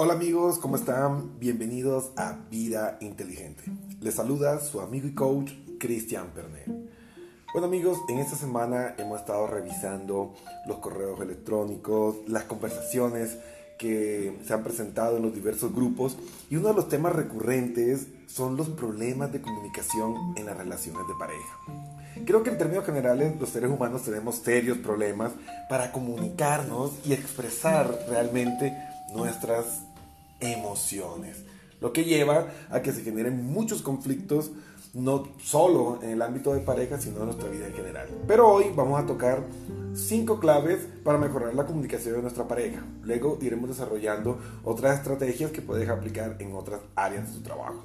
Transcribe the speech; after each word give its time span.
Hola 0.00 0.12
amigos, 0.12 0.60
¿cómo 0.60 0.76
están? 0.76 1.40
Bienvenidos 1.40 2.12
a 2.16 2.38
Vida 2.52 2.98
Inteligente. 3.00 3.64
Les 4.00 4.14
saluda 4.14 4.60
su 4.60 4.80
amigo 4.80 5.08
y 5.08 5.12
coach 5.12 5.50
Cristian 5.80 6.28
Pernet. 6.28 6.68
Bueno 7.52 7.66
amigos, 7.66 7.98
en 8.08 8.20
esta 8.20 8.36
semana 8.36 8.94
hemos 8.96 9.18
estado 9.18 9.48
revisando 9.48 10.36
los 10.68 10.78
correos 10.78 11.20
electrónicos, 11.20 12.18
las 12.28 12.44
conversaciones 12.44 13.38
que 13.76 14.38
se 14.46 14.54
han 14.54 14.62
presentado 14.62 15.16
en 15.16 15.24
los 15.24 15.34
diversos 15.34 15.74
grupos 15.74 16.16
y 16.48 16.54
uno 16.54 16.68
de 16.68 16.74
los 16.74 16.88
temas 16.88 17.16
recurrentes 17.16 18.06
son 18.28 18.56
los 18.56 18.68
problemas 18.68 19.32
de 19.32 19.40
comunicación 19.40 20.14
en 20.36 20.46
las 20.46 20.56
relaciones 20.56 21.08
de 21.08 21.14
pareja. 21.18 21.58
Creo 22.24 22.44
que 22.44 22.50
en 22.50 22.58
términos 22.58 22.86
generales 22.86 23.34
los 23.40 23.48
seres 23.48 23.68
humanos 23.68 24.02
tenemos 24.02 24.36
serios 24.36 24.78
problemas 24.78 25.32
para 25.68 25.90
comunicarnos 25.90 26.92
y 27.04 27.14
expresar 27.14 28.06
realmente 28.08 28.76
nuestras 29.12 29.87
emociones, 30.40 31.44
lo 31.80 31.92
que 31.92 32.04
lleva 32.04 32.48
a 32.70 32.82
que 32.82 32.92
se 32.92 33.02
generen 33.02 33.44
muchos 33.46 33.82
conflictos, 33.82 34.50
no 34.94 35.28
solo 35.42 36.00
en 36.02 36.10
el 36.10 36.22
ámbito 36.22 36.54
de 36.54 36.60
pareja, 36.60 36.98
sino 36.98 37.18
en 37.18 37.26
nuestra 37.26 37.48
vida 37.48 37.66
en 37.66 37.74
general. 37.74 38.08
Pero 38.26 38.48
hoy 38.48 38.66
vamos 38.74 39.00
a 39.00 39.06
tocar 39.06 39.42
cinco 39.94 40.40
claves 40.40 40.86
para 41.04 41.18
mejorar 41.18 41.54
la 41.54 41.66
comunicación 41.66 42.16
de 42.16 42.22
nuestra 42.22 42.48
pareja. 42.48 42.82
Luego 43.02 43.38
iremos 43.40 43.68
desarrollando 43.68 44.38
otras 44.64 44.98
estrategias 44.98 45.50
que 45.50 45.62
puedes 45.62 45.88
aplicar 45.88 46.36
en 46.38 46.54
otras 46.54 46.80
áreas 46.94 47.28
de 47.28 47.38
tu 47.38 47.42
trabajo. 47.42 47.84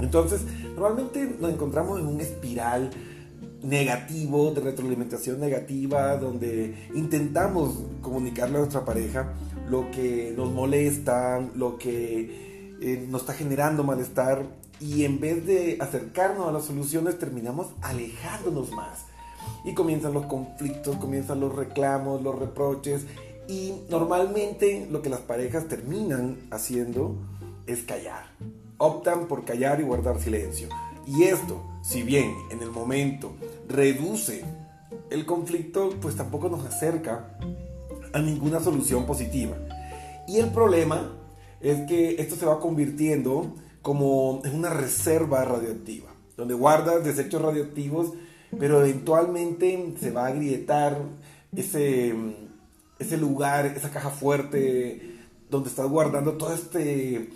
Entonces, 0.00 0.42
normalmente 0.74 1.36
nos 1.38 1.52
encontramos 1.52 2.00
en 2.00 2.06
un 2.06 2.20
espiral 2.20 2.90
negativo, 3.62 4.50
de 4.52 4.60
retroalimentación 4.60 5.40
negativa, 5.40 6.16
donde 6.16 6.88
intentamos 6.94 7.78
comunicarle 8.00 8.56
a 8.56 8.60
nuestra 8.60 8.84
pareja 8.84 9.32
lo 9.68 9.90
que 9.90 10.34
nos 10.36 10.52
molesta, 10.52 11.40
lo 11.54 11.78
que 11.78 12.74
eh, 12.80 13.06
nos 13.08 13.22
está 13.22 13.34
generando 13.34 13.84
malestar 13.84 14.44
y 14.80 15.04
en 15.04 15.20
vez 15.20 15.46
de 15.46 15.78
acercarnos 15.80 16.48
a 16.48 16.52
las 16.52 16.64
soluciones 16.64 17.18
terminamos 17.18 17.68
alejándonos 17.82 18.72
más. 18.72 19.06
Y 19.64 19.74
comienzan 19.74 20.12
los 20.12 20.26
conflictos, 20.26 20.96
comienzan 20.96 21.40
los 21.40 21.54
reclamos, 21.54 22.22
los 22.22 22.38
reproches 22.38 23.06
y 23.48 23.74
normalmente 23.88 24.88
lo 24.90 25.02
que 25.02 25.10
las 25.10 25.20
parejas 25.20 25.68
terminan 25.68 26.36
haciendo 26.50 27.16
es 27.66 27.82
callar. 27.82 28.24
Optan 28.78 29.28
por 29.28 29.44
callar 29.44 29.80
y 29.80 29.84
guardar 29.84 30.20
silencio. 30.20 30.68
Y 31.06 31.24
esto, 31.24 31.62
si 31.82 32.02
bien 32.02 32.34
en 32.50 32.62
el 32.62 32.70
momento 32.70 33.34
reduce 33.68 34.44
el 35.10 35.26
conflicto, 35.26 35.90
pues 36.00 36.16
tampoco 36.16 36.48
nos 36.48 36.64
acerca 36.64 37.36
a 38.12 38.20
ninguna 38.20 38.60
solución 38.60 39.06
positiva. 39.06 39.56
Y 40.28 40.38
el 40.38 40.50
problema 40.50 41.12
es 41.60 41.86
que 41.86 42.20
esto 42.20 42.36
se 42.36 42.46
va 42.46 42.60
convirtiendo 42.60 43.54
como 43.82 44.40
en 44.44 44.54
una 44.54 44.70
reserva 44.70 45.44
radioactiva, 45.44 46.10
donde 46.36 46.54
guardas 46.54 47.04
desechos 47.04 47.42
radioactivos, 47.42 48.12
pero 48.58 48.80
eventualmente 48.80 49.94
se 49.98 50.10
va 50.10 50.26
a 50.26 50.28
agrietar 50.28 50.98
ese, 51.54 52.14
ese 52.98 53.16
lugar, 53.16 53.66
esa 53.66 53.90
caja 53.90 54.10
fuerte, 54.10 55.18
donde 55.50 55.68
estás 55.68 55.88
guardando 55.88 56.32
todo 56.34 56.54
este 56.54 57.28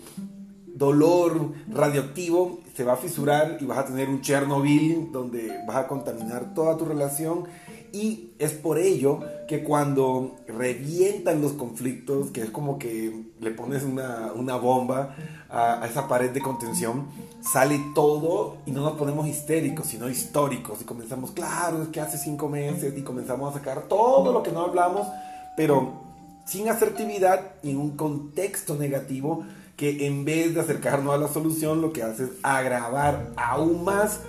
dolor 0.77 1.53
radioactivo, 1.69 2.59
se 2.75 2.83
va 2.83 2.93
a 2.93 2.97
fisurar 2.97 3.57
y 3.59 3.65
vas 3.65 3.79
a 3.79 3.85
tener 3.85 4.09
un 4.09 4.21
Chernobyl 4.21 5.11
donde 5.11 5.63
vas 5.67 5.77
a 5.77 5.87
contaminar 5.87 6.53
toda 6.53 6.77
tu 6.77 6.85
relación 6.85 7.45
y 7.91 8.31
es 8.37 8.51
por 8.51 8.77
ello 8.77 9.21
que 9.47 9.63
cuando 9.63 10.35
revientan 10.47 11.41
los 11.41 11.53
conflictos, 11.53 12.31
que 12.31 12.41
es 12.41 12.49
como 12.49 12.77
que 12.77 13.25
le 13.39 13.51
pones 13.51 13.83
una, 13.83 14.31
una 14.35 14.55
bomba 14.57 15.15
a, 15.49 15.81
a, 15.81 15.87
esa 15.87 16.07
pared 16.07 16.31
de 16.31 16.41
contención, 16.41 17.07
sale 17.41 17.79
todo 17.95 18.57
y 18.65 18.71
no 18.71 18.81
nos 18.81 18.97
ponemos 18.97 19.27
histéricos, 19.27 19.87
sino 19.87 20.09
históricos. 20.09 20.81
Y 20.81 20.83
comenzamos, 20.83 21.31
claro, 21.31 21.81
es 21.81 21.89
que 21.89 22.01
hace 22.01 22.17
cinco 22.17 22.49
meses 22.49 22.93
y 22.95 23.01
comenzamos 23.01 23.55
a 23.55 23.59
sacar 23.59 23.83
todo 23.87 24.33
lo 24.33 24.43
que 24.43 24.51
no 24.51 24.61
hablamos, 24.61 25.07
pero 25.55 26.01
sin 26.45 26.69
asertividad 26.69 27.53
y 27.63 27.71
en 27.71 27.77
un 27.77 27.97
contexto 27.97 28.75
negativo 28.75 29.43
que 29.77 30.07
en 30.07 30.25
vez 30.25 30.55
de 30.55 30.59
acercarnos 30.59 31.13
a 31.13 31.17
la 31.17 31.27
solución, 31.27 31.81
lo 31.81 31.93
que 31.93 32.01
hace 32.03 32.23
es 32.23 32.29
agravar 32.41 33.31
aún 33.37 33.83
más 33.83 34.21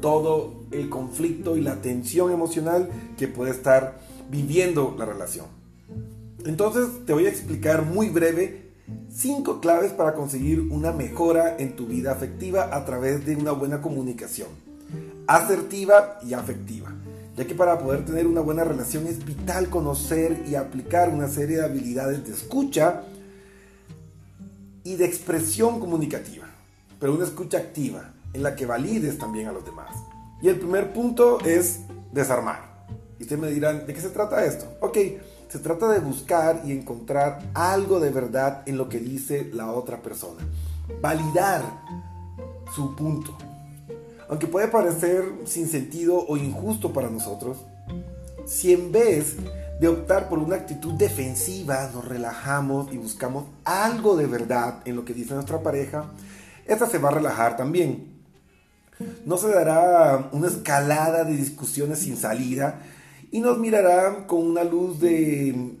todo 0.00 0.64
el 0.72 0.90
conflicto 0.90 1.56
y 1.56 1.60
la 1.60 1.76
tensión 1.76 2.32
emocional 2.32 2.90
que 3.16 3.28
puede 3.28 3.52
estar 3.52 4.00
viviendo 4.28 4.94
la 4.98 5.06
relación. 5.06 5.46
Entonces 6.44 7.06
te 7.06 7.12
voy 7.12 7.26
a 7.26 7.30
explicar 7.30 7.84
muy 7.84 8.08
breve 8.08 8.72
cinco 9.08 9.60
claves 9.60 9.92
para 9.92 10.14
conseguir 10.14 10.60
una 10.60 10.92
mejora 10.92 11.56
en 11.58 11.76
tu 11.76 11.86
vida 11.86 12.12
afectiva 12.12 12.74
a 12.74 12.84
través 12.84 13.24
de 13.24 13.36
una 13.36 13.52
buena 13.52 13.80
comunicación, 13.80 14.48
asertiva 15.28 16.18
y 16.26 16.34
afectiva, 16.34 16.92
ya 17.36 17.46
que 17.46 17.54
para 17.54 17.78
poder 17.78 18.04
tener 18.04 18.26
una 18.26 18.40
buena 18.40 18.64
relación 18.64 19.06
es 19.06 19.24
vital 19.24 19.68
conocer 19.68 20.42
y 20.48 20.56
aplicar 20.56 21.08
una 21.08 21.28
serie 21.28 21.58
de 21.58 21.64
habilidades 21.64 22.26
de 22.26 22.32
escucha 22.32 23.04
y 24.88 24.96
de 24.96 25.04
expresión 25.04 25.80
comunicativa, 25.80 26.46
pero 26.98 27.12
una 27.12 27.24
escucha 27.24 27.58
activa 27.58 28.10
en 28.32 28.42
la 28.42 28.56
que 28.56 28.64
valides 28.64 29.18
también 29.18 29.46
a 29.46 29.52
los 29.52 29.62
demás. 29.62 29.94
Y 30.40 30.48
el 30.48 30.58
primer 30.58 30.94
punto 30.94 31.40
es 31.44 31.80
desarmar. 32.10 32.86
Y 33.18 33.24
ustedes 33.24 33.38
me 33.38 33.50
dirán, 33.50 33.86
¿de 33.86 33.92
qué 33.92 34.00
se 34.00 34.08
trata 34.08 34.46
esto? 34.46 34.64
Ok, 34.80 34.96
se 35.50 35.58
trata 35.58 35.90
de 35.90 35.98
buscar 36.00 36.62
y 36.64 36.72
encontrar 36.72 37.50
algo 37.52 38.00
de 38.00 38.08
verdad 38.08 38.62
en 38.64 38.78
lo 38.78 38.88
que 38.88 38.98
dice 38.98 39.50
la 39.52 39.72
otra 39.72 40.00
persona. 40.00 40.40
Validar 41.02 41.64
su 42.74 42.96
punto. 42.96 43.36
Aunque 44.30 44.46
puede 44.46 44.68
parecer 44.68 45.22
sin 45.44 45.68
sentido 45.68 46.24
o 46.26 46.38
injusto 46.38 46.94
para 46.94 47.10
nosotros, 47.10 47.58
si 48.46 48.72
en 48.72 48.90
vez 48.90 49.36
de 49.80 49.88
optar 49.88 50.28
por 50.28 50.38
una 50.38 50.56
actitud 50.56 50.94
defensiva 50.94 51.90
nos 51.94 52.04
relajamos 52.04 52.92
y 52.92 52.98
buscamos 52.98 53.44
algo 53.64 54.16
de 54.16 54.26
verdad 54.26 54.80
en 54.84 54.96
lo 54.96 55.04
que 55.04 55.14
dice 55.14 55.34
nuestra 55.34 55.62
pareja, 55.62 56.06
esta 56.66 56.86
se 56.86 56.98
va 56.98 57.08
a 57.10 57.12
relajar 57.12 57.56
también 57.56 58.18
no 59.24 59.36
se 59.36 59.48
dará 59.48 60.28
una 60.32 60.48
escalada 60.48 61.24
de 61.24 61.36
discusiones 61.36 62.00
sin 62.00 62.16
salida 62.16 62.80
y 63.30 63.40
nos 63.40 63.58
mirará 63.58 64.26
con 64.26 64.40
una 64.40 64.64
luz 64.64 65.00
de 65.00 65.76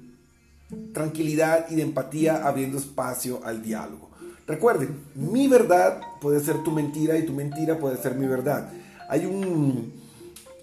tranquilidad 0.92 1.66
y 1.70 1.76
de 1.76 1.82
empatía 1.82 2.46
abriendo 2.46 2.78
espacio 2.78 3.40
al 3.44 3.62
diálogo. 3.62 4.10
Recuerden, 4.46 5.00
mi 5.14 5.48
verdad 5.48 6.00
puede 6.20 6.40
ser 6.40 6.62
tu 6.62 6.70
mentira 6.70 7.18
y 7.18 7.26
tu 7.26 7.32
mentira 7.32 7.78
puede 7.78 7.96
ser 7.96 8.14
mi 8.14 8.26
verdad. 8.26 8.70
Hay 9.08 9.26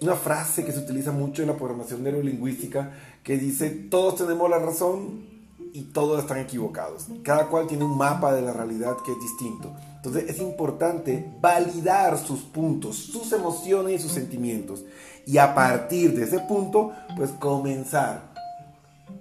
una 0.00 0.14
frase 0.14 0.64
que 0.64 0.72
se 0.72 0.80
utiliza 0.80 1.12
mucho 1.12 1.42
en 1.42 1.48
la 1.48 1.56
programación 1.56 2.02
neurolingüística 2.02 2.92
que 3.22 3.38
dice, 3.38 3.70
todos 3.70 4.16
tenemos 4.16 4.48
la 4.50 4.58
razón 4.58 5.24
y 5.72 5.82
todos 5.82 6.20
están 6.20 6.38
equivocados. 6.38 7.06
Cada 7.22 7.48
cual 7.48 7.66
tiene 7.66 7.84
un 7.84 7.96
mapa 7.96 8.32
de 8.34 8.42
la 8.42 8.52
realidad 8.52 8.96
que 9.04 9.12
es 9.12 9.20
distinto. 9.20 9.74
Entonces 9.96 10.28
es 10.28 10.38
importante 10.40 11.32
validar 11.40 12.18
sus 12.18 12.40
puntos, 12.40 12.96
sus 12.96 13.32
emociones 13.32 14.00
y 14.00 14.02
sus 14.02 14.12
sentimientos. 14.12 14.84
Y 15.26 15.38
a 15.38 15.54
partir 15.54 16.14
de 16.14 16.24
ese 16.24 16.38
punto, 16.40 16.92
pues 17.16 17.30
comenzar 17.32 18.32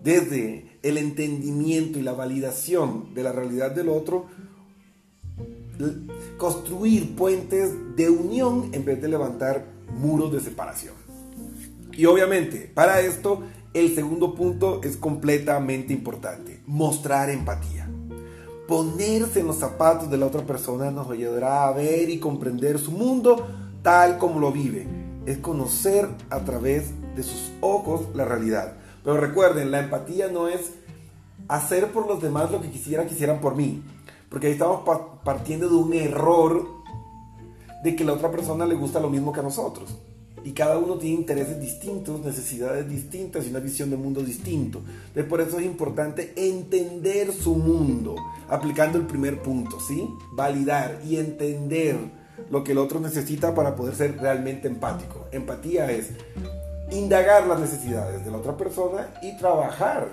desde 0.03 0.79
el 0.83 0.97
entendimiento 0.97 1.97
y 1.97 2.03
la 2.03 2.13
validación 2.13 3.13
de 3.15 3.23
la 3.23 3.31
realidad 3.31 3.71
del 3.71 3.89
otro, 3.89 4.27
construir 6.37 7.15
puentes 7.15 7.71
de 7.95 8.09
unión 8.09 8.69
en 8.71 8.85
vez 8.85 9.01
de 9.01 9.07
levantar 9.07 9.74
muros 9.94 10.31
de 10.31 10.40
separación. 10.40 10.94
Y 11.94 12.06
obviamente, 12.06 12.72
para 12.73 13.00
esto 13.00 13.44
el 13.73 13.94
segundo 13.94 14.35
punto 14.35 14.82
es 14.84 14.97
completamente 14.97 15.93
importante, 15.93 16.61
mostrar 16.66 17.29
empatía. 17.29 17.90
Ponerse 18.67 19.41
en 19.41 19.47
los 19.47 19.58
zapatos 19.58 20.09
de 20.09 20.17
la 20.17 20.26
otra 20.26 20.43
persona 20.43 20.91
nos 20.91 21.09
ayudará 21.11 21.67
a 21.67 21.72
ver 21.72 22.09
y 22.09 22.20
comprender 22.20 22.79
su 22.79 22.91
mundo 22.91 23.46
tal 23.82 24.17
como 24.17 24.40
lo 24.40 24.52
vive. 24.52 24.87
Es 25.26 25.37
conocer 25.37 26.08
a 26.29 26.40
través 26.40 26.91
de 27.16 27.23
sus 27.23 27.52
ojos 27.61 28.08
la 28.16 28.26
realidad. 28.26 28.73
Pero 29.03 29.17
recuerden, 29.17 29.72
la 29.72 29.81
empatía 29.81 30.29
no 30.29 30.47
es 30.47 30.72
hacer 31.47 31.91
por 31.91 32.08
los 32.08 32.22
demás 32.22 32.52
lo 32.52 32.61
que 32.61 32.72
quisiera 32.72 33.05
que 33.05 33.14
hicieran 33.14 33.40
por 33.40 33.55
mí. 33.55 33.84
Porque 34.29 34.47
ahí 34.47 34.53
estamos 34.53 34.81
partiendo 35.23 35.70
de 35.70 35.76
un 35.76 35.93
error 35.93 36.66
de 37.85 37.96
que 37.96 38.03
la 38.03 38.14
otra 38.14 38.32
persona 38.32 38.66
le 38.66 38.73
gusta 38.73 38.99
lo 38.99 39.11
mismo 39.11 39.32
que 39.32 39.41
a 39.41 39.43
nosotros 39.43 39.96
y 40.43 40.53
cada 40.53 40.79
uno 40.79 40.96
tiene 40.96 41.22
intereses 41.22 41.61
distintos, 41.61 42.20
necesidades 42.20 42.90
distintas 42.90 43.46
y 43.46 43.52
una 43.52 43.59
visión 43.59 43.91
del 43.91 43.99
mundo 43.99 44.22
distinto. 44.22 44.79
Entonces, 44.79 45.26
por 45.26 45.40
eso 45.40 45.59
es 45.59 45.66
importante 45.66 46.34
entender 46.35 47.32
su 47.32 47.53
mundo, 47.53 48.16
aplicando 48.49 48.97
el 48.97 49.05
primer 49.05 49.40
punto, 49.43 49.79
¿sí? 49.79 50.08
Validar 50.34 50.99
y 51.05 51.17
entender 51.17 51.96
lo 52.49 52.64
que 52.64 52.72
el 52.72 52.79
otro 52.79 52.99
necesita 52.99 53.53
para 53.53 53.76
poder 53.76 53.93
ser 53.93 54.17
realmente 54.17 54.67
empático. 54.67 55.28
Empatía 55.31 55.91
es 55.91 56.09
indagar 56.91 57.46
las 57.46 57.59
necesidades 57.59 58.26
de 58.26 58.31
la 58.31 58.38
otra 58.38 58.58
persona 58.58 59.14
y 59.22 59.38
trabajar 59.38 60.09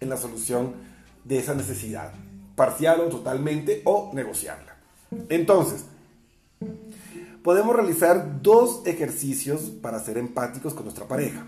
en 0.00 0.08
la 0.08 0.16
solución 0.16 0.72
de 1.24 1.38
esa 1.38 1.54
necesidad. 1.54 2.12
parcial 2.56 3.02
o 3.02 3.04
totalmente 3.04 3.82
o 3.84 4.10
negociarla. 4.12 4.74
Entonces, 5.28 5.84
podemos 7.42 7.74
realizar 7.74 8.42
dos 8.42 8.82
ejercicios 8.84 9.72
para 9.82 10.00
ser 10.00 10.18
empáticos 10.18 10.74
con 10.74 10.84
nuestra 10.84 11.08
pareja. 11.08 11.46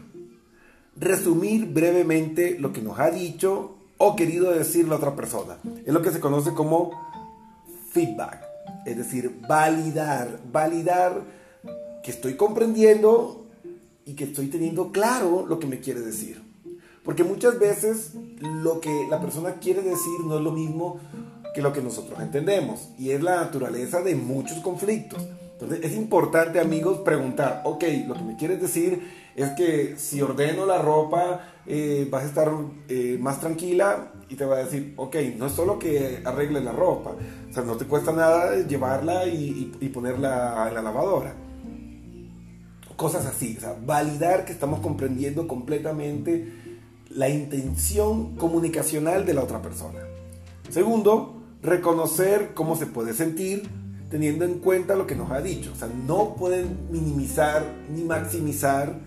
Resumir 0.97 1.67
brevemente 1.67 2.59
lo 2.59 2.73
que 2.73 2.83
nos 2.83 2.99
ha 2.99 3.11
dicho 3.11 3.77
o 3.99 4.17
querido 4.17 4.51
decir 4.51 4.89
la 4.89 4.97
otra 4.97 5.15
persona. 5.15 5.59
Es 5.85 5.93
lo 5.93 6.03
que 6.03 6.11
se 6.11 6.21
conoce 6.21 6.53
como 6.55 6.91
feedback. 7.91 8.43
Es 8.87 8.97
decir, 8.97 9.41
validar, 9.47 10.41
validar 10.51 11.23
que 12.03 12.11
estoy 12.11 12.35
comprendiendo 12.35 13.47
y 14.07 14.15
que 14.15 14.25
estoy 14.25 14.47
teniendo 14.47 14.93
claro 14.93 15.45
lo 15.47 15.59
que 15.59 15.67
me 15.67 15.81
quiere 15.81 16.01
decir. 16.01 16.50
Porque 17.11 17.25
muchas 17.25 17.59
veces 17.59 18.13
lo 18.41 18.81
que 18.81 19.09
la 19.11 19.21
persona 19.21 19.55
quiere 19.55 19.83
decir 19.83 20.21
no 20.25 20.37
es 20.37 20.45
lo 20.45 20.53
mismo 20.53 21.01
que 21.53 21.61
lo 21.61 21.73
que 21.73 21.83
nosotros 21.83 22.21
entendemos. 22.21 22.91
Y 23.01 23.11
es 23.11 23.21
la 23.21 23.35
naturaleza 23.35 24.01
de 24.01 24.15
muchos 24.15 24.59
conflictos. 24.61 25.21
Entonces 25.55 25.81
es 25.83 25.97
importante, 25.97 26.61
amigos, 26.61 26.99
preguntar, 26.99 27.63
ok, 27.65 27.83
lo 28.07 28.15
que 28.15 28.23
me 28.23 28.37
quieres 28.37 28.63
decir 28.63 29.11
es 29.35 29.51
que 29.57 29.97
si 29.99 30.23
ordeno 30.23 30.67
la 30.67 30.79
ropa 30.79 31.41
eh, 31.67 32.07
vas 32.09 32.23
a 32.23 32.27
estar 32.27 32.53
eh, 32.87 33.19
más 33.21 33.41
tranquila 33.41 34.13
y 34.29 34.37
te 34.37 34.45
va 34.45 34.59
a 34.59 34.65
decir, 34.65 34.95
ok, 34.97 35.17
no 35.37 35.47
es 35.47 35.53
solo 35.53 35.81
que 35.81 36.23
arregle 36.25 36.61
la 36.61 36.71
ropa, 36.71 37.17
o 37.51 37.53
sea, 37.53 37.65
no 37.65 37.77
te 37.77 37.87
cuesta 37.87 38.13
nada 38.13 38.55
llevarla 38.69 39.27
y, 39.27 39.77
y 39.81 39.89
ponerla 39.89 40.65
en 40.69 40.75
la 40.75 40.83
lavadora. 40.83 41.35
Cosas 42.95 43.27
así, 43.27 43.57
o 43.59 43.61
sea, 43.61 43.75
validar 43.85 44.45
que 44.45 44.53
estamos 44.53 44.79
comprendiendo 44.79 45.49
completamente 45.49 46.60
la 47.11 47.29
intención 47.29 48.37
comunicacional 48.37 49.27
de 49.27 49.35
la 49.35 49.43
otra 49.43 49.61
persona. 49.61 49.99
Segundo, 50.71 51.35
reconocer 51.63 52.53
cómo 52.55 52.77
se 52.77 52.87
puede 52.87 53.13
sentir 53.13 53.69
teniendo 54.11 54.45
en 54.45 54.59
cuenta 54.59 54.95
lo 54.97 55.07
que 55.07 55.15
nos 55.15 55.31
ha 55.31 55.41
dicho. 55.41 55.73
O 55.73 55.77
sea, 55.77 55.89
no 55.89 56.35
pueden 56.35 56.89
minimizar 56.91 57.65
ni 57.95 58.03
maximizar 58.03 58.99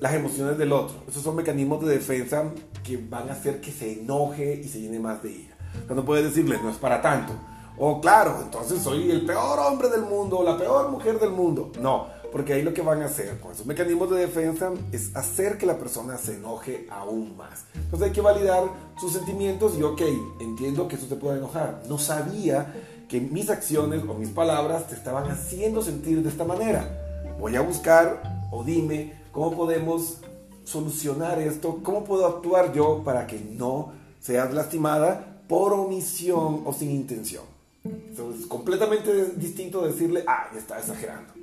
las 0.00 0.14
emociones 0.14 0.58
del 0.58 0.72
otro. 0.72 0.96
Esos 1.08 1.22
son 1.22 1.36
mecanismos 1.36 1.84
de 1.84 1.94
defensa 1.94 2.44
que 2.82 2.96
van 2.96 3.28
a 3.28 3.32
hacer 3.32 3.60
que 3.60 3.70
se 3.70 4.00
enoje 4.00 4.60
y 4.62 4.68
se 4.68 4.80
llene 4.80 4.98
más 4.98 5.22
de 5.22 5.32
ira. 5.32 5.56
O 5.88 5.94
no 5.94 6.04
puedes 6.04 6.24
decirle, 6.24 6.58
no 6.62 6.70
es 6.70 6.76
para 6.76 7.00
tanto. 7.00 7.34
O 7.78 8.00
claro, 8.00 8.40
entonces 8.42 8.82
soy 8.82 9.10
el 9.10 9.24
peor 9.24 9.58
hombre 9.58 9.88
del 9.88 10.02
mundo 10.02 10.38
o 10.38 10.44
la 10.44 10.58
peor 10.58 10.90
mujer 10.90 11.18
del 11.18 11.30
mundo. 11.30 11.72
No, 11.80 12.08
porque 12.32 12.52
ahí 12.52 12.62
lo 12.62 12.72
que 12.72 12.82
van 12.82 13.02
a 13.02 13.06
hacer 13.06 13.38
con 13.40 13.52
esos 13.52 13.66
mecanismos 13.66 14.10
de 14.10 14.20
defensa 14.20 14.72
es 14.92 15.14
hacer 15.16 15.58
que 15.58 15.66
la 15.66 15.78
persona 15.78 16.16
se 16.16 16.34
enoje 16.36 16.86
aún 16.90 17.36
más. 17.36 17.64
Entonces 17.74 18.08
hay 18.08 18.12
que 18.12 18.20
validar 18.20 18.64
sus 18.98 19.12
sentimientos 19.12 19.76
y 19.78 19.82
ok, 19.82 20.02
entiendo 20.40 20.88
que 20.88 20.96
eso 20.96 21.06
te 21.06 21.16
puede 21.16 21.38
enojar. 21.38 21.82
No 21.88 21.98
sabía 21.98 22.74
que 23.08 23.20
mis 23.20 23.50
acciones 23.50 24.02
o 24.08 24.14
mis 24.14 24.30
palabras 24.30 24.86
te 24.88 24.94
estaban 24.94 25.30
haciendo 25.30 25.82
sentir 25.82 26.22
de 26.22 26.28
esta 26.28 26.44
manera. 26.44 27.34
Voy 27.38 27.56
a 27.56 27.60
buscar 27.60 28.48
o 28.50 28.62
dime 28.62 29.12
cómo 29.32 29.56
podemos 29.56 30.18
solucionar 30.64 31.40
esto, 31.40 31.80
cómo 31.82 32.04
puedo 32.04 32.26
actuar 32.26 32.72
yo 32.72 33.02
para 33.04 33.26
que 33.26 33.40
no 33.40 33.92
seas 34.20 34.54
lastimada 34.54 35.42
por 35.48 35.72
omisión 35.72 36.62
o 36.64 36.72
sin 36.72 36.90
intención. 36.90 37.42
Entonces, 37.84 38.42
es 38.42 38.46
completamente 38.46 39.32
distinto 39.36 39.82
decirle, 39.82 40.22
ah, 40.26 40.48
está 40.56 40.78
exagerando. 40.78 41.39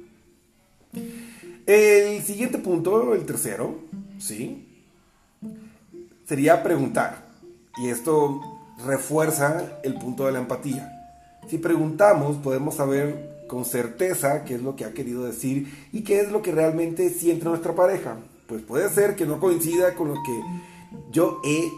El 1.68 2.24
siguiente 2.24 2.60
punto, 2.60 3.14
el 3.14 3.25
tercero, 3.25 3.75
¿sí? 4.19 4.66
Sería 6.25 6.64
preguntar. 6.64 7.28
Y 7.84 7.90
esto 7.90 8.42
refuerza 8.86 9.80
el 9.84 9.96
punto 9.96 10.25
de 10.25 10.31
la 10.31 10.40
empatía. 10.40 10.94
Si 11.50 11.58
preguntamos, 11.58 12.38
podemos 12.38 12.75
saber 12.75 13.44
con 13.50 13.66
certeza 13.66 14.46
qué 14.46 14.56
es 14.56 14.62
lo 14.62 14.78
que 14.78 14.86
ha 14.86 14.94
querido 14.94 15.25
decir 15.25 15.90
y 15.92 16.04
qué 16.06 16.22
es 16.22 16.31
lo 16.31 16.42
que 16.42 16.54
realmente 16.54 17.10
siente 17.10 17.44
nuestra 17.44 17.75
pareja. 17.75 18.16
Pues 18.48 18.62
puede 18.62 18.90
ser 18.90 19.18
que 19.18 19.25
no 19.25 19.42
coincida 19.42 19.94
con 19.94 20.08
lo 20.08 20.16
que 20.24 20.42
yo 21.12 21.42
he 21.44 21.70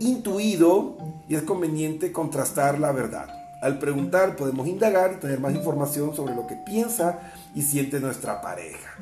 intuido 0.00 0.96
y 1.28 1.36
es 1.36 1.44
conveniente 1.44 2.10
contrastar 2.10 2.80
la 2.80 2.90
verdad. 2.90 3.41
Al 3.62 3.78
preguntar 3.78 4.34
podemos 4.34 4.66
indagar 4.66 5.12
y 5.12 5.20
tener 5.20 5.38
más 5.38 5.54
información 5.54 6.16
sobre 6.16 6.34
lo 6.34 6.48
que 6.48 6.56
piensa 6.66 7.32
y 7.54 7.62
siente 7.62 8.00
nuestra 8.00 8.42
pareja. 8.42 8.98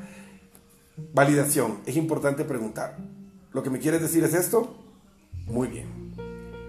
Validación. 1.13 1.79
Es 1.87 1.97
importante 1.97 2.45
preguntar. 2.45 2.95
¿Lo 3.53 3.63
que 3.63 3.71
me 3.71 3.79
quieres 3.79 4.01
decir 4.01 4.23
es 4.23 4.35
esto? 4.35 4.75
Muy 5.47 5.67
bien. 5.67 6.13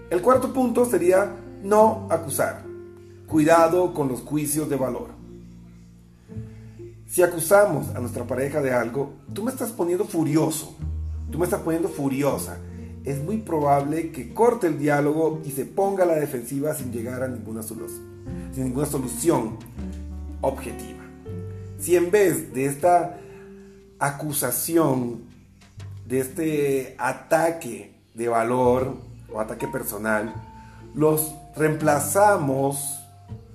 El 0.09 0.23
cuarto 0.23 0.51
punto 0.51 0.85
sería 0.85 1.35
no 1.61 2.07
acusar. 2.09 2.63
Cuidado 3.27 3.93
con 3.93 4.07
los 4.07 4.21
juicios 4.21 4.67
de 4.69 4.75
valor. 4.75 5.11
Si 7.05 7.21
acusamos 7.21 7.89
a 7.95 7.99
nuestra 7.99 8.25
pareja 8.25 8.59
de 8.59 8.73
algo, 8.73 9.13
tú 9.35 9.43
me 9.43 9.51
estás 9.51 9.71
poniendo 9.71 10.03
furioso, 10.03 10.75
tú 11.31 11.37
me 11.37 11.45
estás 11.45 11.61
poniendo 11.61 11.89
furiosa. 11.89 12.57
Es 13.05 13.21
muy 13.21 13.37
probable 13.37 14.11
que 14.11 14.33
corte 14.33 14.67
el 14.67 14.79
diálogo 14.79 15.41
y 15.45 15.51
se 15.51 15.65
ponga 15.65 16.03
a 16.03 16.07
la 16.07 16.15
defensiva 16.15 16.73
sin 16.73 16.91
llegar 16.91 17.21
a 17.23 17.27
ninguna, 17.27 17.61
ninguna 18.55 18.85
solución 18.85 19.57
objetiva. 20.41 21.03
Si 21.79 21.95
en 21.95 22.11
vez 22.11 22.53
de 22.53 22.65
esta 22.65 23.17
acusación, 23.99 25.21
de 26.07 26.19
este 26.19 26.95
ataque 26.97 27.93
de 28.13 28.27
valor 28.27 28.95
o 29.31 29.39
ataque 29.39 29.67
personal, 29.67 30.33
los 30.95 31.33
reemplazamos 31.55 32.99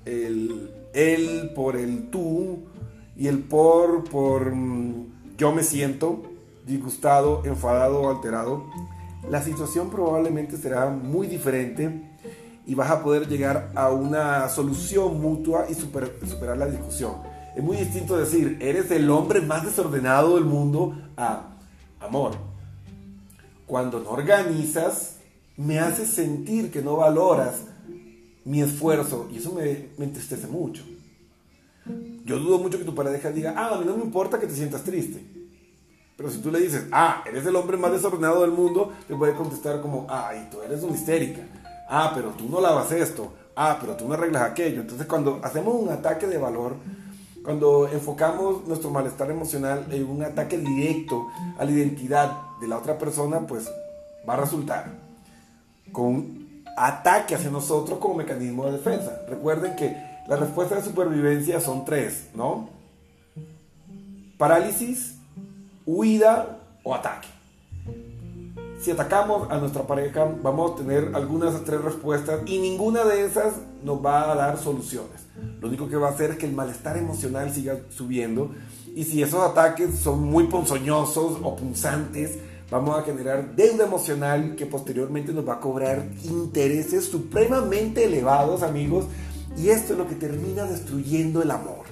el 0.05 0.71
él 0.95 1.53
por 1.55 1.77
el 1.77 2.11
tú 2.11 2.65
y 3.17 3.29
el 3.29 3.41
por 3.41 4.05
por 4.05 4.55
mm, 4.55 5.37
yo 5.37 5.53
me 5.53 5.63
siento 5.63 6.23
disgustado, 6.67 7.43
enfadado 7.45 8.11
alterado, 8.11 8.65
la 9.29 9.43
situación 9.43 9.91
probablemente 9.91 10.57
será 10.57 10.91
muy 10.91 11.27
diferente 11.27 12.03
y 12.67 12.75
vas 12.75 12.91
a 12.91 13.03
poder 13.03 13.29
llegar 13.29 13.71
a 13.75 13.91
una 13.91 14.49
solución 14.49 15.21
mutua 15.21 15.67
y 15.69 15.75
superar 15.75 16.57
la 16.57 16.67
discusión. 16.67 17.15
Es 17.57 17.63
muy 17.63 17.77
distinto 17.77 18.17
decir, 18.17 18.59
eres 18.61 18.91
el 18.91 19.11
hombre 19.11 19.41
más 19.41 19.65
desordenado 19.65 20.37
del 20.37 20.45
mundo 20.45 20.97
a 21.17 21.57
amor. 21.99 22.33
Cuando 23.67 24.01
no 24.01 24.11
organizas, 24.11 25.17
me 25.57 25.79
haces 25.79 26.09
sentir 26.11 26.71
que 26.71 26.83
no 26.83 26.97
valoras 26.97 27.63
mi 28.45 28.63
esfuerzo 28.63 29.29
y 29.33 29.39
eso 29.39 29.53
me, 29.53 29.89
entristece 30.03 30.47
mucho. 30.47 30.85
Yo 32.25 32.39
dudo 32.39 32.59
mucho 32.59 32.79
que 32.79 32.85
tu 32.85 32.95
pareja 32.95 33.31
diga, 33.31 33.55
ah, 33.57 33.75
a 33.75 33.79
mí 33.79 33.85
no 33.85 33.97
me 33.97 34.05
importa 34.05 34.39
que 34.39 34.47
te 34.47 34.55
sientas 34.55 34.85
triste. 34.85 35.38
Pero 36.19 36.31
si 36.31 36.39
tú 36.39 36.51
le 36.51 36.59
dices, 36.59 36.87
ah, 36.91 37.23
eres 37.25 37.47
el 37.47 37.55
hombre 37.55 37.77
más 37.77 37.93
desordenado 37.93 38.43
del 38.43 38.51
mundo, 38.51 38.93
te 39.07 39.15
puede 39.15 39.35
contestar 39.35 39.81
como, 39.81 40.05
ay, 40.11 40.49
tú 40.51 40.61
eres 40.61 40.83
una 40.83 40.97
histérica. 40.97 41.43
Ah, 41.89 42.11
pero 42.13 42.31
tú 42.31 42.49
no 42.49 42.61
lavas 42.61 42.91
esto. 42.91 43.33
Ah, 43.55 43.79
pero 43.81 43.97
tú 43.97 44.09
no 44.09 44.15
arreglas 44.15 44.43
aquello. 44.43 44.81
Entonces 44.81 45.07
cuando 45.07 45.39
hacemos 45.45 45.77
un 45.77 45.91
ataque 45.91 46.27
de 46.27 46.37
valor, 46.37 46.75
cuando 47.45 47.87
enfocamos 47.87 48.67
nuestro 48.67 48.91
malestar 48.91 49.31
emocional 49.31 49.87
en 49.93 50.11
un 50.11 50.25
ataque 50.25 50.59
directo 50.59 51.29
a 51.57 51.65
la 51.65 51.71
identidad 51.71 52.33
de 52.61 52.67
la 52.67 52.79
otra 52.79 52.99
persona, 52.99 53.47
pues 53.47 53.71
va 54.29 54.35
a 54.35 54.39
resultar 54.39 54.91
con 55.93 56.63
ataque 56.77 57.37
hacia 57.37 57.51
nosotros 57.51 58.01
como 58.01 58.15
mecanismo 58.15 58.67
de 58.67 58.73
defensa. 58.73 59.23
Recuerden 59.29 59.77
que 59.77 59.97
las 60.27 60.41
respuestas 60.41 60.83
de 60.83 60.91
supervivencia 60.91 61.61
son 61.61 61.85
tres, 61.85 62.27
¿no? 62.35 62.71
Parálisis, 64.37 65.18
huida 65.89 66.59
o 66.85 66.95
ataque. 66.95 67.29
Si 68.79 68.91
atacamos 68.91 69.51
a 69.51 69.57
nuestra 69.57 69.85
pareja, 69.85 70.29
vamos 70.43 70.73
a 70.73 70.77
tener 70.77 71.13
algunas 71.15 71.65
tres 71.65 71.81
respuestas 71.81 72.43
y 72.47 72.59
ninguna 72.59 73.05
de 73.05 73.25
esas 73.25 73.55
nos 73.83 74.05
va 74.05 74.31
a 74.31 74.35
dar 74.37 74.59
soluciones. 74.59 75.27
Lo 75.63 75.69
único 75.69 75.89
que 75.89 75.97
va 75.97 76.09
a 76.09 76.11
hacer 76.11 76.33
es 76.33 76.37
que 76.37 76.45
el 76.45 76.53
malestar 76.53 76.99
emocional 76.99 77.51
siga 77.53 77.79
subiendo 77.89 78.51
y 78.95 79.05
si 79.05 79.23
esos 79.23 79.41
ataques 79.41 79.99
son 79.99 80.25
muy 80.25 80.45
ponzoñosos 80.45 81.39
o 81.43 81.57
punzantes, 81.57 82.39
vamos 82.71 82.99
a 82.99 83.03
generar 83.03 83.57
deuda 83.57 83.87
emocional 83.87 84.57
que 84.57 84.67
posteriormente 84.67 85.33
nos 85.33 85.49
va 85.49 85.55
a 85.55 85.61
cobrar 85.61 86.07
intereses 86.25 87.07
supremamente 87.07 88.05
elevados, 88.05 88.63
amigos, 88.63 89.07
y 89.57 89.71
esto 89.71 89.95
es 89.95 89.99
lo 89.99 90.07
que 90.07 90.17
termina 90.17 90.65
destruyendo 90.65 91.41
el 91.41 91.51
amor. 91.51 91.87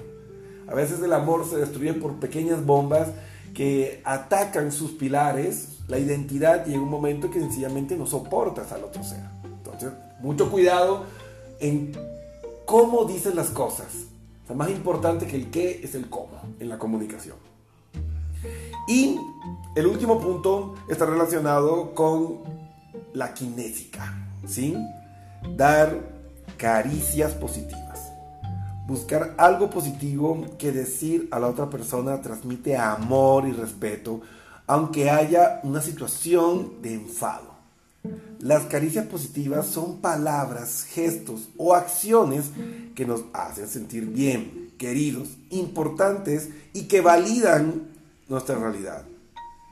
A 0.69 0.75
veces 0.75 1.03
el 1.03 1.15
amor 1.15 1.47
se 1.49 1.57
destruye 1.57 1.95
por 1.95 2.17
pequeñas 2.17 2.65
bombas 2.65 3.09
que 3.57 4.03
atacan 4.05 4.71
sus 4.71 4.91
pilares, 4.93 5.79
la 5.89 5.99
identidad, 5.99 6.69
en 6.69 6.79
un 6.79 6.91
momento 6.91 7.31
que 7.31 7.41
sencillamente 7.41 7.97
no 7.97 8.07
soportas 8.07 8.71
al 8.71 8.85
otro 8.85 9.03
ser. 9.03 9.23
Entonces, 9.45 9.93
mucho 10.21 10.51
cuidado 10.51 11.05
en 11.59 11.93
cómo 12.67 13.07
dices 13.07 13.35
las 13.35 13.49
cosas. 13.49 13.87
O 14.47 14.55
más 14.55 14.69
importante 14.69 15.27
que 15.27 15.37
el 15.37 15.51
qué 15.51 15.81
es 15.83 15.95
el 15.95 16.11
cómo 16.11 16.39
en 16.61 16.69
la 16.69 16.79
comunicación. 16.79 17.37
Y 18.87 19.19
el 19.75 19.87
último 19.87 20.21
punto 20.21 20.75
está 20.91 21.07
relacionado 21.07 21.95
con 21.95 22.41
la 23.15 23.33
kinética, 23.33 24.29
¿sí? 24.47 24.77
dar 25.57 25.99
caricias 26.59 27.33
positivas. 27.33 28.06
Buscar 28.87 29.35
algo 29.37 29.69
positivo 29.69 30.47
que 30.59 30.71
decir 30.71 31.27
a 31.33 31.41
la 31.41 31.49
otra 31.49 31.69
persona 31.69 32.21
transmite 32.21 32.77
amor 32.77 33.49
y 33.49 33.53
respeto, 33.53 34.21
aunque 34.69 35.11
haya 35.11 35.59
una 35.65 35.83
situación 35.83 36.81
de 36.83 36.95
enfado. 36.95 37.57
Las 38.39 38.67
caricias 38.67 39.07
positivas 39.07 39.67
son 39.67 40.01
palabras, 40.01 40.87
gestos 40.89 41.49
o 41.57 41.75
acciones 41.75 42.45
que 42.95 43.05
nos 43.05 43.25
hacen 43.33 43.67
sentir 43.67 44.07
bien, 44.07 44.71
queridos, 44.79 45.31
importantes 45.51 46.51
y 46.73 46.85
que 46.85 47.01
validan 47.01 47.89
nuestra 48.29 48.57
realidad. 48.57 49.03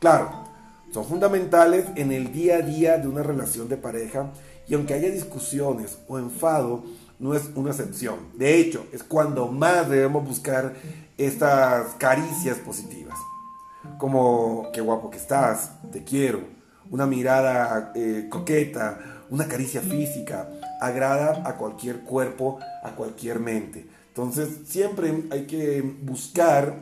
Claro, 0.01 0.45
son 0.93 1.05
fundamentales 1.05 1.87
en 1.95 2.11
el 2.11 2.33
día 2.33 2.57
a 2.57 2.63
día 2.63 2.99
de 2.99 3.07
una 3.07 3.23
relación 3.23 3.69
de 3.69 3.77
pareja 3.77 4.33
y 4.69 4.75
aunque 4.75 4.95
haya 4.95 5.11
discusiones 5.11 5.99
o 6.09 6.19
enfado, 6.19 6.85
no 7.19 7.35
es 7.35 7.51
una 7.55 7.71
excepción. 7.71 8.17
De 8.35 8.59
hecho, 8.59 8.87
es 8.93 9.03
cuando 9.03 9.49
más 9.49 9.89
debemos 9.89 10.27
buscar 10.27 10.75
estas 11.17 11.95
caricias 11.99 12.59
positivas. 12.59 13.19
Como, 13.99 14.71
qué 14.73 14.81
guapo 14.81 15.11
que 15.11 15.19
estás, 15.19 15.73
te 15.93 16.05
quiero, 16.05 16.41
una 16.91 17.07
mirada 17.07 17.93
eh, 17.95 18.29
coqueta, 18.31 19.25
una 19.31 19.47
caricia 19.47 19.81
física, 19.81 20.49
agrada 20.81 21.43
a 21.49 21.57
cualquier 21.57 22.01
cuerpo, 22.01 22.59
a 22.83 22.91
cualquier 22.93 23.41
mente. 23.41 23.87
Entonces, 24.09 24.49
siempre 24.67 25.25
hay 25.31 25.47
que 25.47 25.83
buscar, 26.03 26.75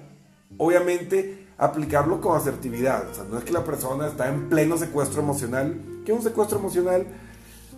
obviamente, 0.58 1.46
aplicarlo 1.58 2.20
con 2.20 2.36
asertividad. 2.36 3.08
O 3.08 3.14
sea, 3.14 3.24
no 3.24 3.38
es 3.38 3.44
que 3.44 3.52
la 3.52 3.64
persona 3.64 4.06
está 4.06 4.28
en 4.28 4.48
pleno 4.48 4.76
secuestro 4.76 5.22
emocional. 5.22 5.80
¿Qué 6.04 6.12
es 6.12 6.18
un 6.18 6.24
secuestro 6.24 6.58
emocional? 6.58 7.06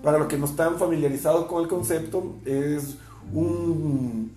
Para 0.04 0.18
los 0.18 0.28
que 0.28 0.36
no 0.36 0.44
están 0.44 0.76
familiarizados 0.76 1.46
con 1.46 1.62
el 1.62 1.68
concepto, 1.68 2.34
es 2.44 2.98
un, 3.32 4.30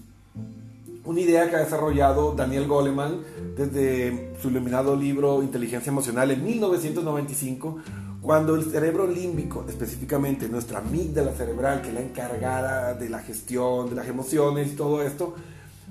una 1.04 1.20
idea 1.20 1.50
que 1.50 1.58
ha 1.58 1.60
desarrollado 1.60 2.32
Daniel 2.32 2.68
Goleman 2.68 3.20
desde 3.58 4.34
su 4.42 4.48
iluminado 4.48 4.96
libro 4.96 5.44
Inteligencia 5.44 5.90
Emocional 5.90 6.32
en 6.32 6.42
1995, 6.42 7.80
cuando 8.22 8.56
el 8.56 8.64
cerebro 8.64 9.08
límbico, 9.08 9.66
específicamente 9.68 10.48
nuestra 10.48 10.80
amígdala 10.80 11.34
cerebral, 11.34 11.82
que 11.82 11.90
es 11.90 11.94
la 11.94 12.02
encargada 12.02 12.94
de 12.94 13.10
la 13.10 13.20
gestión 13.20 13.90
de 13.90 13.96
las 13.96 14.08
emociones 14.08 14.72
y 14.72 14.76
todo 14.78 15.04
esto, 15.04 15.36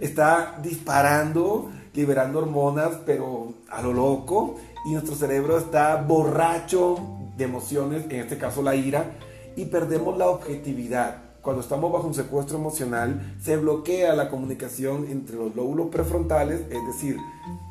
está 0.01 0.59
disparando, 0.63 1.71
liberando 1.93 2.39
hormonas, 2.39 2.93
pero 3.05 3.53
a 3.69 3.83
lo 3.83 3.93
loco, 3.93 4.57
y 4.87 4.93
nuestro 4.93 5.15
cerebro 5.15 5.59
está 5.59 5.97
borracho 5.97 6.97
de 7.37 7.45
emociones, 7.45 8.05
en 8.05 8.21
este 8.21 8.39
caso 8.39 8.63
la 8.63 8.75
ira, 8.75 9.13
y 9.57 9.67
perdemos 9.67 10.17
la 10.17 10.29
objetividad 10.29 11.27
cuando 11.47 11.63
estamos 11.63 11.93
bajo 11.93 12.09
un 12.09 12.15
secuestro 12.15 12.59
emocional, 12.59 13.37
se 13.41 13.57
bloquea 13.57 14.17
la 14.17 14.31
comunicación 14.31 15.07
entre 15.09 15.37
los 15.37 15.55
lóbulos 15.55 15.91
prefrontales, 15.93 16.63
es 16.71 16.87
decir, 16.89 17.19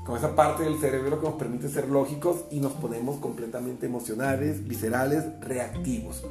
con 0.05 0.15
esa 0.15 0.33
parte 0.33 0.63
del 0.63 0.79
cerebro 0.79 1.19
que 1.19 1.27
nos 1.27 1.35
permite 1.35 1.67
ser 1.67 1.89
lógicos 1.89 2.45
y 2.51 2.61
nos 2.61 2.71
ponemos 2.71 3.17
completamente 3.17 3.85
emocionales, 3.85 4.65
viscerales, 4.65 5.25
reactivos. 5.41 6.23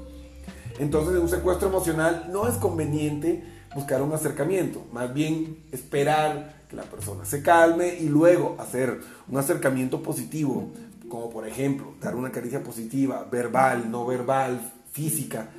Entonces, 0.79 1.17
en 1.17 1.21
un 1.21 1.29
secuestro 1.29 1.69
emocional 1.69 2.31
no 2.33 2.49
es 2.49 2.55
conveniente 2.55 3.45
buscar 3.75 4.01
un 4.01 4.15
acercamiento, 4.15 4.83
más 4.91 5.13
bien 5.13 5.67
esperar 5.71 6.65
que 6.71 6.77
la 6.77 6.85
persona 6.85 7.27
se 7.27 7.43
calme 7.43 7.99
y 8.01 8.09
luego 8.09 8.57
hacer 8.59 9.01
un 9.29 9.37
acercamiento 9.37 10.03
positivo, 10.03 10.71
como 11.11 11.29
por 11.29 11.47
ejemplo 11.47 11.93
dar 12.01 12.17
una 12.17 12.33
caricia 12.33 12.63
positiva, 12.63 13.29
verbal, 13.31 13.91
no 13.91 14.07
verbal, 14.07 14.73
física, 14.95 15.51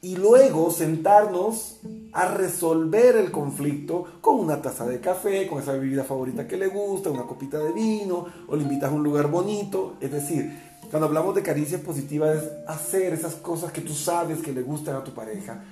y 0.00 0.16
luego 0.16 0.72
sentarnos 0.72 1.76
a 2.12 2.26
resolver 2.26 3.16
el 3.16 3.30
conflicto 3.30 4.04
con 4.20 4.40
una 4.40 4.60
taza 4.60 4.84
de 4.84 4.98
café, 4.98 5.46
con 5.46 5.62
esa 5.62 5.74
bebida 5.74 6.02
favorita 6.02 6.48
que 6.48 6.56
le 6.56 6.66
gusta, 6.66 7.10
una 7.10 7.22
copita 7.22 7.58
de 7.58 7.72
vino, 7.72 8.26
o 8.48 8.56
le 8.56 8.62
invitas 8.62 8.90
a 8.90 8.94
un 8.94 9.04
lugar 9.04 9.30
bonito. 9.30 9.94
Es 10.00 10.10
decir, 10.10 10.50
cuando 10.90 11.06
hablamos 11.06 11.36
de 11.36 11.42
caricias 11.42 11.80
positivas 11.82 12.36
es 12.36 12.50
hacer 12.66 13.12
esas 13.12 13.36
cosas 13.36 13.70
que 13.70 13.80
tú 13.80 13.94
sabes 13.94 14.38
que 14.38 14.52
le 14.52 14.62
gustan 14.62 14.96
a 14.96 15.04
tu 15.04 15.12
pareja, 15.12 15.62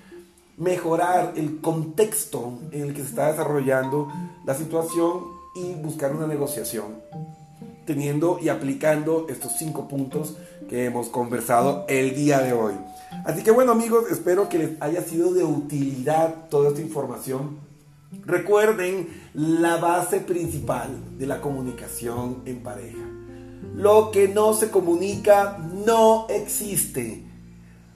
mejorar 0.59 1.33
el 1.35 1.61
contexto 1.61 2.61
en 2.71 2.83
el 2.83 2.95
que 2.95 3.03
se 3.03 3.09
está 3.09 3.33
desarrollando 3.33 4.13
la 4.45 4.55
situación 4.55 5.25
y 5.57 5.73
buscar 5.75 6.15
una 6.15 6.29
negociación, 6.29 7.01
teniendo 7.87 8.39
y 8.41 8.49
aplicando 8.49 9.27
estos 9.29 9.53
cinco 9.59 9.89
puntos 9.89 10.37
que 10.69 10.85
hemos 10.85 11.09
conversado 11.09 11.85
el 11.89 12.15
día 12.15 12.41
de 12.41 12.53
hoy. 12.53 12.75
Así 13.25 13.43
que 13.43 13.51
bueno 13.51 13.73
amigos, 13.73 14.05
espero 14.11 14.49
que 14.49 14.59
les 14.59 14.83
haya 14.83 15.03
sido 15.03 15.33
de 15.33 15.45
utilidad 15.45 16.49
toda 16.49 16.69
esta 16.69 16.81
información. 16.81 17.59
Recuerden 18.25 19.09
la 19.35 19.77
base 19.77 20.21
principal 20.21 20.89
de 21.19 21.27
la 21.27 21.41
comunicación 21.41 22.43
en 22.45 22.63
pareja. 22.63 22.99
Lo 23.75 24.11
que 24.11 24.29
no 24.29 24.55
se 24.55 24.71
comunica 24.71 25.59
no 25.87 26.27
existe. 26.29 27.25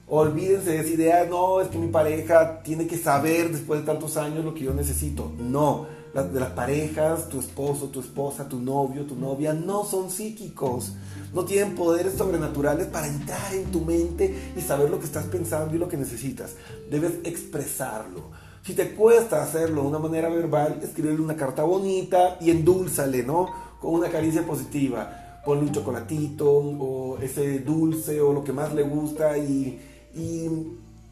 Olvídense 0.07 0.71
de 0.71 0.79
esa 0.79 0.89
idea, 0.89 1.25
no, 1.25 1.61
es 1.61 1.67
que 1.69 1.79
mi 1.79 1.87
pareja 1.87 2.61
tiene 2.61 2.85
que 2.85 2.97
saber 2.97 3.51
después 3.51 3.79
de 3.79 3.87
tantos 3.87 4.17
años 4.17 4.45
lo 4.45 4.53
que 4.53 4.63
yo 4.63 4.73
necesito. 4.73 5.31
No, 5.37 5.87
de 6.23 6.39
las 6.39 6.51
parejas, 6.51 7.27
tu 7.27 7.41
esposo, 7.41 7.87
tu 7.87 7.99
esposa, 7.99 8.47
tu 8.47 8.59
novio, 8.59 9.05
tu 9.05 9.17
novia, 9.17 9.53
no 9.53 9.83
son 9.83 10.09
psíquicos. 10.09 10.93
No 11.33 11.43
tienen 11.43 11.75
poderes 11.75 12.13
sobrenaturales 12.13 12.87
para 12.87 13.07
entrar 13.07 13.53
en 13.53 13.65
tu 13.65 13.81
mente 13.81 14.53
y 14.55 14.61
saber 14.61 14.89
lo 14.89 14.99
que 14.99 15.05
estás 15.05 15.25
pensando 15.25 15.75
y 15.75 15.77
lo 15.77 15.89
que 15.89 15.97
necesitas. 15.97 16.55
Debes 16.89 17.15
expresarlo. 17.25 18.31
Si 18.63 18.73
te 18.73 18.95
cuesta 18.95 19.43
hacerlo 19.43 19.81
de 19.81 19.87
una 19.89 19.99
manera 19.99 20.29
verbal, 20.29 20.79
escríbele 20.81 21.19
una 21.19 21.35
carta 21.35 21.63
bonita 21.63 22.37
y 22.39 22.49
endúlzale, 22.49 23.23
¿no? 23.23 23.51
Con 23.81 23.95
una 23.95 24.09
caricia 24.09 24.47
positiva. 24.47 25.41
Ponle 25.45 25.63
un 25.63 25.73
chocolatito 25.73 26.49
o 26.49 27.17
ese 27.19 27.59
dulce 27.59 28.21
o 28.21 28.31
lo 28.31 28.43
que 28.43 28.53
más 28.53 28.73
le 28.73 28.83
gusta 28.83 29.37
y 29.37 29.79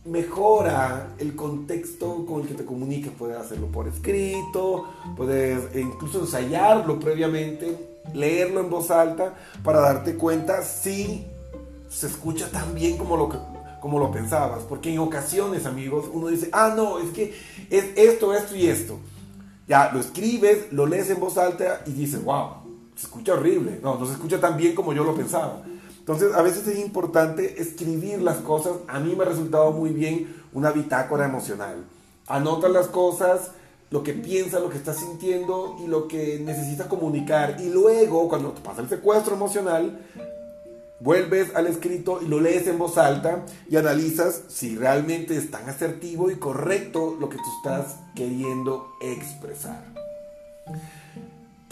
mejora 0.05 1.13
el 1.17 1.35
contexto 1.35 2.25
con 2.25 2.41
el 2.41 2.47
que 2.47 2.53
te 2.55 2.65
comuniques. 2.65 3.11
Puedes 3.17 3.37
hacerlo 3.37 3.67
por 3.67 3.87
escrito, 3.87 4.85
puedes 5.15 5.75
incluso 5.75 6.19
ensayarlo 6.19 6.99
previamente, 6.99 8.01
leerlo 8.13 8.59
en 8.59 8.69
voz 8.69 8.91
alta 8.91 9.33
para 9.63 9.79
darte 9.79 10.15
cuenta 10.15 10.61
si 10.63 11.25
se 11.89 12.07
escucha 12.07 12.49
tan 12.49 12.73
bien 12.73 12.97
como 12.97 13.15
lo, 13.15 13.29
como 13.79 13.99
lo 13.99 14.11
pensabas. 14.11 14.63
Porque 14.63 14.91
en 14.91 14.99
ocasiones, 14.99 15.65
amigos, 15.65 16.05
uno 16.11 16.27
dice, 16.27 16.49
ah, 16.51 16.73
no, 16.75 16.99
es 16.99 17.09
que 17.11 17.33
es 17.69 17.85
esto, 17.95 18.33
esto 18.33 18.55
y 18.55 18.67
esto. 18.67 18.99
Ya 19.67 19.91
lo 19.93 19.99
escribes, 19.99 20.71
lo 20.71 20.85
lees 20.85 21.09
en 21.09 21.19
voz 21.19 21.37
alta 21.37 21.81
y 21.85 21.91
dices, 21.91 22.23
wow, 22.23 22.49
se 22.95 23.05
escucha 23.05 23.33
horrible. 23.33 23.79
No, 23.81 23.97
no 23.97 24.05
se 24.05 24.13
escucha 24.13 24.39
tan 24.39 24.57
bien 24.57 24.75
como 24.75 24.93
yo 24.93 25.03
lo 25.03 25.15
pensaba. 25.15 25.63
Entonces, 26.03 26.33
a 26.35 26.41
veces 26.41 26.67
es 26.67 26.79
importante 26.79 27.61
escribir 27.61 28.21
las 28.21 28.39
cosas. 28.39 28.73
A 28.89 28.99
mí 28.99 29.15
me 29.15 29.23
ha 29.23 29.27
resultado 29.27 29.71
muy 29.71 29.91
bien 29.91 30.35
una 30.51 30.71
bitácora 30.71 31.23
emocional. 31.23 31.85
Anota 32.27 32.67
las 32.67 32.87
cosas, 32.87 33.51
lo 33.89 34.03
que 34.03 34.11
piensas, 34.11 34.61
lo 34.61 34.69
que 34.69 34.75
estás 34.75 34.97
sintiendo 34.97 35.77
y 35.81 35.87
lo 35.87 36.09
que 36.09 36.41
necesitas 36.43 36.87
comunicar. 36.87 37.55
Y 37.61 37.69
luego, 37.69 38.27
cuando 38.27 38.51
te 38.51 38.59
pasa 38.59 38.81
el 38.81 38.89
secuestro 38.89 39.35
emocional, 39.35 39.97
vuelves 40.99 41.55
al 41.55 41.67
escrito 41.67 42.19
y 42.21 42.27
lo 42.27 42.41
lees 42.41 42.67
en 42.67 42.79
voz 42.79 42.97
alta 42.97 43.45
y 43.69 43.77
analizas 43.77 44.41
si 44.49 44.75
realmente 44.75 45.37
es 45.37 45.51
tan 45.51 45.69
asertivo 45.69 46.29
y 46.29 46.35
correcto 46.35 47.15
lo 47.17 47.29
que 47.29 47.37
tú 47.37 47.49
estás 47.63 47.95
queriendo 48.13 48.89
expresar. 49.01 49.85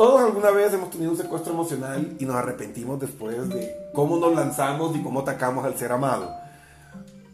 Todos 0.02 0.20
alguna 0.20 0.50
vez 0.50 0.74
hemos 0.74 0.90
tenido 0.90 1.12
un 1.12 1.18
secuestro 1.18 1.54
emocional 1.54 2.16
y 2.18 2.26
nos 2.26 2.36
arrepentimos 2.36 3.00
después 3.00 3.48
de 3.50 3.72
cómo 3.94 4.18
nos 4.18 4.34
lanzamos 4.34 4.96
y 4.98 5.04
cómo 5.04 5.20
atacamos 5.20 5.64
al 5.64 5.78
ser 5.78 5.92
amado. 5.92 6.34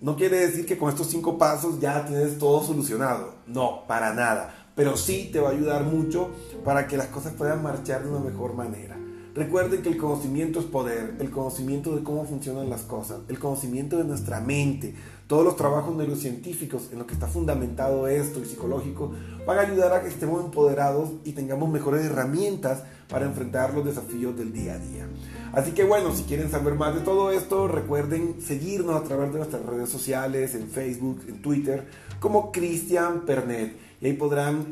No 0.01 0.17
quiere 0.17 0.39
decir 0.39 0.65
que 0.65 0.77
con 0.77 0.89
estos 0.89 1.07
cinco 1.07 1.37
pasos 1.37 1.79
ya 1.79 2.05
tienes 2.05 2.37
todo 2.37 2.61
solucionado. 2.61 3.35
No, 3.45 3.87
para 3.87 4.13
nada. 4.13 4.53
Pero 4.75 4.97
sí 4.97 5.29
te 5.31 5.39
va 5.39 5.47
a 5.47 5.51
ayudar 5.53 5.83
mucho 5.83 6.31
para 6.65 6.89
que 6.89 6.97
las 6.97 7.07
cosas 7.07 7.31
puedan 7.37 7.63
marchar 7.63 8.03
de 8.03 8.09
una 8.09 8.19
mejor 8.19 8.53
manera. 8.53 8.97
Recuerden 9.37 9.83
que 9.83 9.89
el 9.89 9.97
conocimiento 9.97 10.59
es 10.59 10.65
poder, 10.65 11.13
el 11.19 11.29
conocimiento 11.29 11.95
de 11.95 12.01
cómo 12.01 12.25
funcionan 12.25 12.71
las 12.71 12.81
cosas, 12.81 13.19
el 13.27 13.37
conocimiento 13.37 13.99
de 13.99 14.03
nuestra 14.03 14.41
mente, 14.41 14.95
todos 15.27 15.45
los 15.45 15.55
trabajos 15.55 15.95
neurocientíficos 15.95 16.89
en 16.91 16.97
lo 16.97 17.05
que 17.05 17.13
está 17.13 17.27
fundamentado 17.27 18.07
esto 18.07 18.39
y 18.41 18.45
psicológico 18.45 19.11
van 19.45 19.59
a 19.59 19.61
ayudar 19.61 19.93
a 19.93 20.01
que 20.01 20.07
estemos 20.07 20.43
empoderados 20.43 21.11
y 21.23 21.33
tengamos 21.33 21.69
mejores 21.69 22.03
herramientas 22.03 22.81
para 23.09 23.27
enfrentar 23.27 23.75
los 23.75 23.85
desafíos 23.85 24.35
del 24.35 24.51
día 24.51 24.73
a 24.73 24.79
día. 24.79 25.07
Así 25.53 25.73
que 25.73 25.83
bueno, 25.83 26.15
si 26.15 26.23
quieren 26.23 26.49
saber 26.49 26.73
más 26.73 26.95
de 26.95 27.01
todo 27.01 27.29
esto, 27.31 27.67
recuerden 27.67 28.41
seguirnos 28.41 28.95
a 28.99 29.03
través 29.03 29.31
de 29.31 29.37
nuestras 29.37 29.63
redes 29.63 29.89
sociales, 29.89 30.55
en 30.55 30.67
Facebook, 30.67 31.21
en 31.27 31.43
Twitter, 31.43 31.85
como 32.19 32.51
Cristian 32.51 33.21
Pernet. 33.21 33.77
Y 34.01 34.07
ahí 34.07 34.13
podrán 34.13 34.65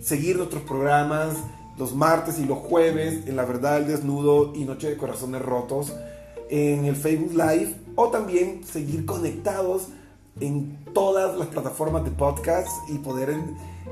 seguir 0.00 0.36
nuestros 0.36 0.62
programas 0.62 1.34
los 1.78 1.94
martes 1.94 2.38
y 2.38 2.44
los 2.44 2.58
jueves 2.58 3.26
en 3.26 3.36
La 3.36 3.44
Verdad 3.44 3.78
del 3.78 3.88
Desnudo 3.88 4.52
y 4.54 4.64
Noche 4.64 4.90
de 4.90 4.96
Corazones 4.96 5.42
Rotos 5.42 5.92
en 6.50 6.84
el 6.84 6.96
Facebook 6.96 7.32
Live 7.32 7.74
o 7.96 8.08
también 8.08 8.64
seguir 8.64 9.06
conectados 9.06 9.88
en 10.40 10.78
todas 10.92 11.36
las 11.36 11.48
plataformas 11.48 12.04
de 12.04 12.10
podcast 12.10 12.68
y 12.88 12.98
poder 12.98 13.36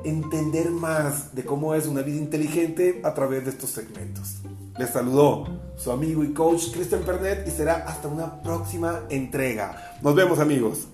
entender 0.05 0.71
más 0.71 1.35
de 1.35 1.45
cómo 1.45 1.75
es 1.75 1.87
una 1.87 2.03
vida 2.03 2.19
inteligente 2.19 3.01
a 3.05 3.15
través 3.15 3.45
de 3.45 3.51
estos 3.51 3.71
segmentos. 3.71 4.37
Les 4.79 4.91
saludó 4.91 5.47
su 5.77 5.91
amigo 5.93 6.25
y 6.25 6.33
coach 6.33 6.73
Christian 6.73 7.03
Pernet 7.03 7.47
y 7.47 7.51
será 7.51 7.85
hasta 7.87 8.09
una 8.09 8.43
próxima 8.43 9.03
entrega. 9.11 9.99
Nos 10.03 10.15
vemos 10.15 10.39
amigos. 10.39 10.89